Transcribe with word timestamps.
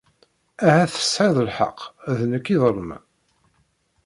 Ahat 0.67 0.91
tesεiḍ 0.95 1.37
lḥeqq, 1.47 1.79
d 2.17 2.19
nekk 2.31 2.47
i 2.49 2.51
iḍelmen. 2.55 3.03